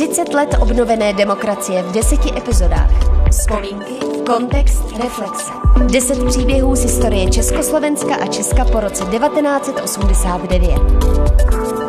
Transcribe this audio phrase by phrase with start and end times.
[0.00, 2.90] 10 let obnovené demokracie v deseti epizodách.
[3.30, 3.94] Vzpomínky,
[4.26, 5.52] kontext, reflexe.
[5.92, 10.78] 10 příběhů z historie Československa a Česka po roce 1989.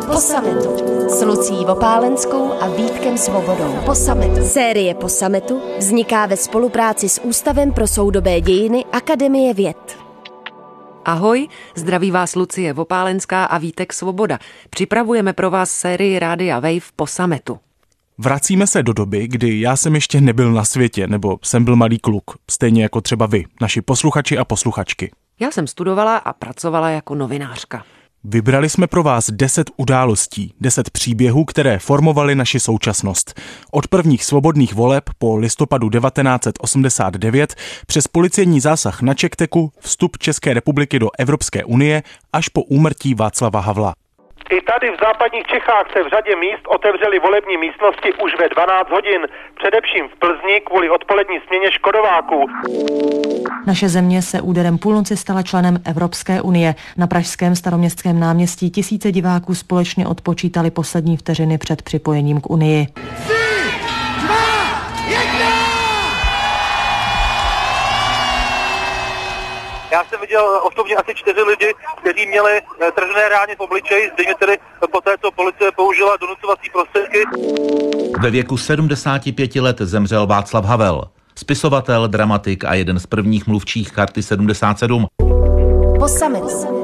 [0.05, 0.77] Po sametu
[1.09, 3.79] s Lucí Vopálenskou a Vítkem Svobodou.
[3.85, 4.45] Po sametu.
[4.47, 9.97] Série Po sametu vzniká ve spolupráci s Ústavem pro soudobé dějiny Akademie věd.
[11.05, 14.39] Ahoj, zdraví vás Lucie Vopálenská a Vítek Svoboda.
[14.69, 17.59] Připravujeme pro vás sérii Rádia Wave po sametu.
[18.23, 21.99] Vracíme se do doby, kdy já jsem ještě nebyl na světě, nebo jsem byl malý
[21.99, 25.11] kluk, stejně jako třeba vy, naši posluchači a posluchačky.
[25.39, 27.83] Já jsem studovala a pracovala jako novinářka.
[28.23, 33.39] Vybrali jsme pro vás 10 událostí, 10 příběhů, které formovaly naši současnost.
[33.71, 37.55] Od prvních svobodných voleb po listopadu 1989
[37.87, 42.03] přes policejní zásah na Čekteku, vstup České republiky do Evropské unie
[42.33, 43.93] až po úmrtí Václava Havla.
[44.51, 48.89] I tady v západních Čechách se v řadě míst otevřely volební místnosti už ve 12
[48.89, 49.21] hodin,
[49.59, 52.39] především v Plzni kvůli odpolední směně Škodováků.
[53.67, 56.75] Naše země se úderem půlnoci stala členem Evropské unie.
[56.97, 62.87] Na pražském staroměstském náměstí tisíce diváků společně odpočítali poslední vteřiny před připojením k unii.
[69.91, 74.35] Já jsem viděl osobně asi čtyři lidi, kteří měli eh, tržené ráně v obličeji, zřejmě
[74.39, 74.57] tedy
[74.91, 77.23] po té, co policie použila donucovací prostředky.
[78.21, 81.03] Ve věku 75 let zemřel Václav Havel,
[81.35, 85.07] spisovatel, dramatik a jeden z prvních mluvčích karty 77.
[85.99, 86.81] Po sametu.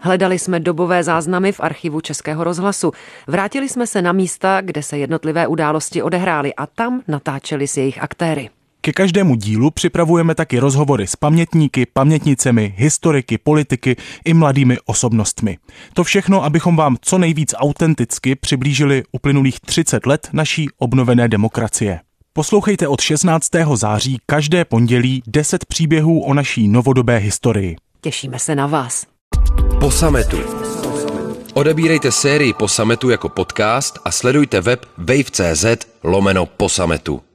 [0.00, 2.92] Hledali jsme dobové záznamy v archivu Českého rozhlasu.
[3.26, 8.02] Vrátili jsme se na místa, kde se jednotlivé události odehrály a tam natáčeli s jejich
[8.02, 8.50] aktéry.
[8.86, 15.58] Ke každému dílu připravujeme taky rozhovory s pamětníky, pamětnicemi, historiky, politiky i mladými osobnostmi.
[15.94, 22.00] To všechno, abychom vám co nejvíc autenticky přiblížili uplynulých 30 let naší obnovené demokracie.
[22.32, 23.48] Poslouchejte od 16.
[23.74, 27.76] září každé pondělí 10 příběhů o naší novodobé historii.
[28.00, 29.06] Těšíme se na vás.
[29.80, 30.38] Po sametu.
[31.54, 35.64] Odebírejte sérii Po sametu jako podcast a sledujte web wave.cz
[36.02, 37.25] lomeno po sametu.